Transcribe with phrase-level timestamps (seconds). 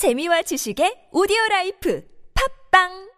[0.00, 2.02] 재미와 지식의 오디오 라이프
[2.72, 3.10] 팝빵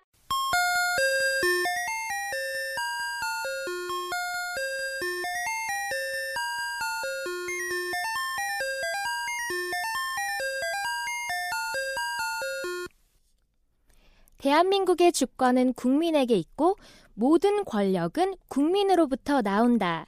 [14.38, 16.74] 대한민국의 주권은 국민에게 있고
[17.14, 20.06] 모든 권력은 국민으로부터 나온다.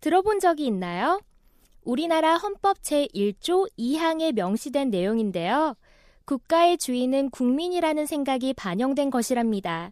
[0.00, 1.22] 들어본 적이 있나요?
[1.82, 5.76] 우리나라 헌법 제1조 2항에 명시된 내용인데요.
[6.24, 9.90] 국가의 주인은 국민이라는 생각이 반영된 것이랍니다.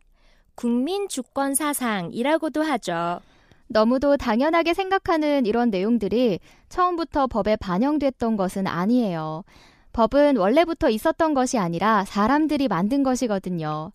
[0.55, 3.21] 국민 주권 사상이라고도 하죠.
[3.69, 9.45] 너무도 당연하게 생각하는 이런 내용들이 처음부터 법에 반영됐던 것은 아니에요.
[9.93, 13.93] 법은 원래부터 있었던 것이 아니라 사람들이 만든 것이거든요.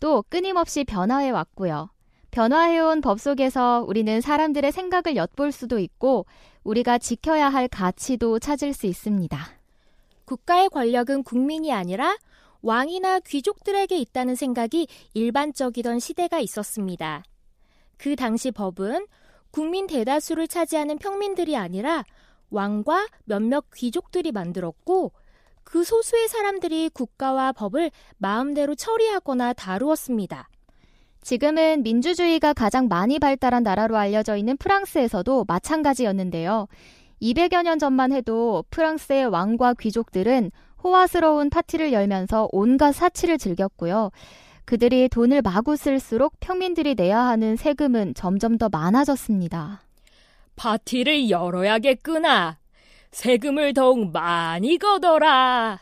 [0.00, 1.90] 또 끊임없이 변화해 왔고요.
[2.30, 6.26] 변화해온 법 속에서 우리는 사람들의 생각을 엿볼 수도 있고
[6.62, 9.59] 우리가 지켜야 할 가치도 찾을 수 있습니다.
[10.30, 12.16] 국가의 권력은 국민이 아니라
[12.62, 17.24] 왕이나 귀족들에게 있다는 생각이 일반적이던 시대가 있었습니다.
[17.96, 19.08] 그 당시 법은
[19.50, 22.04] 국민 대다수를 차지하는 평민들이 아니라
[22.50, 25.10] 왕과 몇몇 귀족들이 만들었고
[25.64, 30.48] 그 소수의 사람들이 국가와 법을 마음대로 처리하거나 다루었습니다.
[31.22, 36.68] 지금은 민주주의가 가장 많이 발달한 나라로 알려져 있는 프랑스에서도 마찬가지였는데요.
[37.22, 40.50] 200여 년 전만 해도 프랑스의 왕과 귀족들은
[40.82, 44.10] 호화스러운 파티를 열면서 온갖 사치를 즐겼고요.
[44.64, 49.82] 그들이 돈을 마구 쓸수록 평민들이 내야 하는 세금은 점점 더 많아졌습니다.
[50.56, 52.58] 파티를 열어야겠구나.
[53.10, 55.80] 세금을 더욱 많이 걷어라.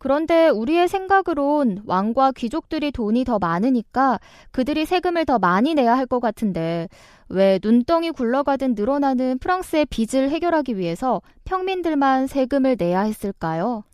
[0.00, 4.18] 그런데 우리의 생각으론 왕과 귀족들이 돈이 더 많으니까
[4.50, 6.88] 그들이 세금을 더 많이 내야 할 것 같은데
[7.28, 13.84] 왜 눈덩이 굴러가듯 늘어나는 프랑스의 빚을 해결하기 위해서 평민들만 세금을 내야 했을까요?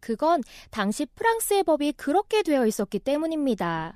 [0.00, 3.94] 그건 당시 프랑스의 법이 그렇게 되어 있었기 때문입니다.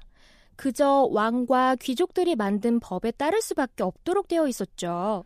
[0.56, 5.24] 그저 왕과 귀족들이 만든 법에 따를 수밖에 없도록 되어 있었죠.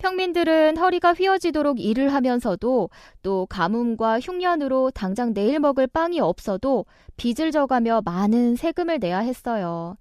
[0.00, 2.88] 평민들은 허리가 휘어지도록 일을 하면서도
[3.22, 9.96] 또 가뭄과 흉년으로 당장 내일 먹을 빵이 없어도 빚을 져가며 많은 세금을 내야 했어요.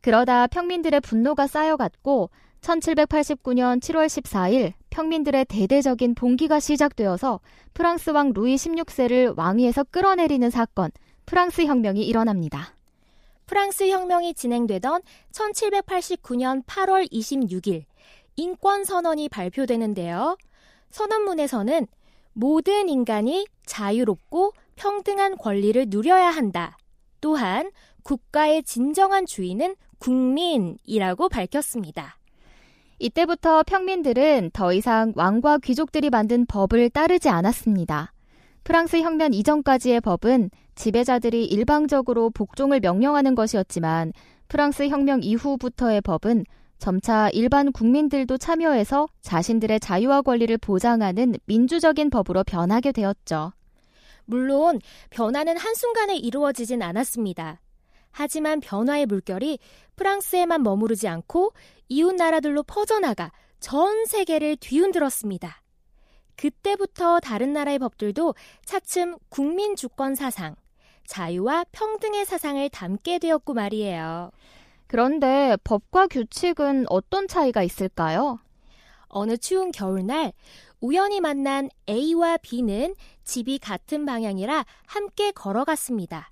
[0.00, 2.30] 그러다 평민들의 분노가 쌓여갔고
[2.60, 7.40] 1789년 7월 14일 평민들의 대대적인 봉기가 시작되어서
[7.74, 10.92] 프랑스 왕 루이 16세를 왕위에서 끌어내리는 사건,
[11.26, 12.76] 프랑스 혁명이 일어납니다.
[13.46, 17.84] 프랑스 혁명이 진행되던 1789년 8월 26일
[18.36, 20.36] 인권 선언이 발표되는데요.
[20.90, 21.86] 선언문에서는
[22.34, 26.76] 모든 인간이 자유롭고 평등한 권리를 누려야 한다.
[27.20, 27.70] 또한
[28.02, 32.16] 국가의 진정한 주인은 국민이라고 밝혔습니다.
[32.98, 38.12] 이때부터 평민들은 더 이상 왕과 귀족들이 만든 법을 따르지 않았습니다.
[38.64, 44.12] 프랑스 혁명 이전까지의 법은 지배자들이 일방적으로 복종을 명령하는 것이었지만
[44.48, 46.44] 프랑스 혁명 이후부터의 법은
[46.82, 53.52] 점차 일반 국민들도 참여해서 자신들의 자유와 권리를 보장하는 민주적인 법으로 변하게 되었죠.
[54.24, 57.60] 물론 변화는 한순간에 이루어지진 않았습니다.
[58.10, 59.60] 하지만 변화의 물결이
[59.94, 61.52] 프랑스에만 머무르지 않고
[61.88, 65.62] 이웃 나라들로 퍼져나가 전 세계를 뒤흔들었습니다.
[66.34, 68.34] 그때부터 다른 나라의 법들도
[68.64, 70.56] 차츰 국민 주권 사상,
[71.06, 74.32] 자유와 평등의 사상을 담게 되었고 말이에요.
[74.92, 78.40] 그런데 법과 규칙은 어떤 차이가 있을까요?
[79.08, 80.34] 어느 추운 겨울날
[80.82, 82.94] 우연히 만난 A와 B는
[83.24, 86.30] 집이 같은 방향이라 함께 걸어갔습니다.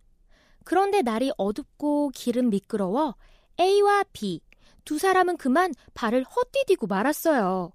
[0.64, 3.14] 그런데 날이 어둡고 길은 미끄러워
[3.58, 4.42] A와 B
[4.84, 7.72] 두 사람은 그만 발을 헛디디고 말았어요.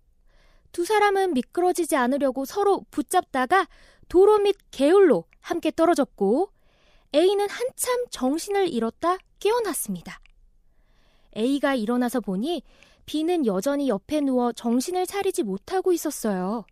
[0.72, 3.68] 두 사람은 미끄러지지 않으려고 서로 붙잡다가
[4.08, 6.52] 도로 밑 개울로 함께 떨어졌고
[7.16, 10.20] A는 한참 정신을 잃었다 깨어났습니다.
[11.36, 12.64] A가 일어나서 보니
[13.06, 16.66] B는 여전히 옆에 누워 정신을 차리지 못하고 있었어요.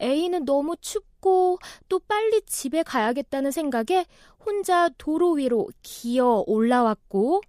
[0.00, 1.58] A는 너무 춥고
[1.88, 4.06] 또 빨리 집에 가야겠다는 생각에
[4.44, 7.42] 혼자 도로 위로 기어 올라왔고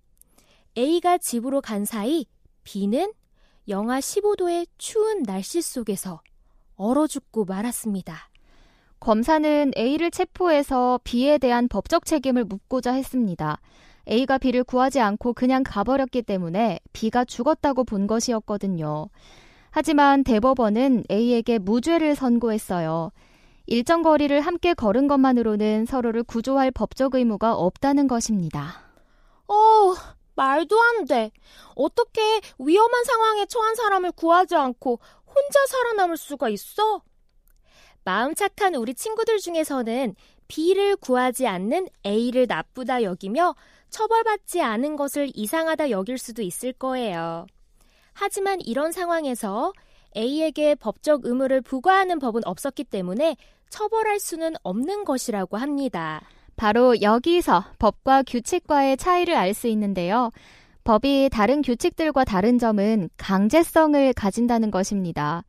[0.78, 2.26] A가 집으로 간 사이
[2.64, 3.14] B는
[3.68, 6.22] 영하 15도의 추운 날씨 속에서
[6.76, 8.30] 얼어 죽고 말았습니다.
[9.00, 13.60] 검사는 A를 체포해서 B에 대한 법적 책임을 묻고자 했습니다.
[14.10, 19.10] A가 B를 구하지 않고 그냥 가버렸기 때문에 B가 죽었다고 본 것이었거든요.
[19.70, 23.12] 하지만 대법원은 A에게 무죄를 선고했어요.
[23.68, 28.84] 일정 거리를 함께 걸은 것만으로는 서로를 구조할 법적 의무가 없다는 것입니다.
[29.48, 29.94] 어,
[30.36, 31.32] 말도 안 돼.
[31.76, 37.02] 어떻게 위험한 상황에 처한 사람을 구하지 않고 혼자 살아남을 수가 있어?
[38.04, 40.16] 마음 착한 우리 친구들 중에서는
[40.48, 43.56] B를 구하지 않는 A를 나쁘다 여기며
[43.90, 47.46] 처벌받지 않은 것을 이상하다 여길 수도 있을 거예요.
[48.14, 49.74] 하지만 이런 상황에서
[50.16, 53.38] A에게 법적 의무를 부과하는 법은 없었기 때문에
[53.70, 56.22] 처벌할 수는 없는 것이라고 합니다.
[56.58, 60.32] 바로 여기서 법과 규칙과의 차이를 알 수 있는데요.
[60.84, 65.44] 법이 다른 규칙들과 다른 점은 강제성을 가진다는 것입니다.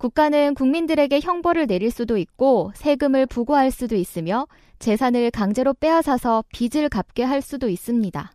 [0.00, 4.48] 국가는 국민들에게 형벌을 내릴 수도 있고 세금을 부과할 수도 있으며
[4.78, 8.32] 재산을 강제로 빼앗아서 빚을 갚게 할 수도 있습니다.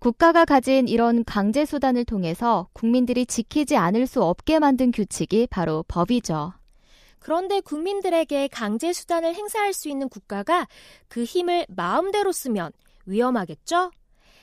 [0.00, 6.54] 국가가 가진 이런 강제 수단을 통해서 국민들이 지키지 않을 수 없게 만든 규칙이 바로 법이죠.
[7.20, 10.66] 그런데 국민들에게 강제 수단을 행사할 수 있는 국가가
[11.06, 12.72] 그 힘을 마음대로 쓰면
[13.06, 13.92] 위험하겠죠?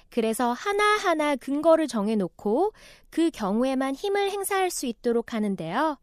[0.09, 2.71] 그래서 하나하나 근거를 정해놓고
[3.09, 5.97] 그 경우에만 힘을 행사할 수 있도록 하는데요.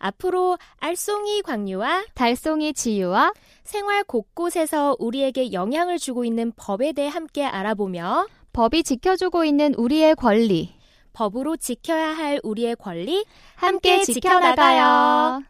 [0.00, 3.32] 앞으로 알송이 광유와 달송이 지유와
[3.62, 10.74] 생활 곳곳에서 우리에게 영향을 주고 있는 법에 대해 함께 알아보며 법이 지켜주고 있는 우리의 권리
[11.12, 13.24] 법으로 지켜야 할 우리의 권리
[13.54, 15.44] 함께 지켜나가요.